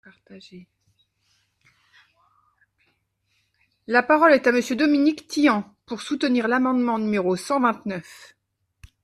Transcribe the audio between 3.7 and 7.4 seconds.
La parole est à Monsieur Dominique Tian, pour soutenir l’amendement numéro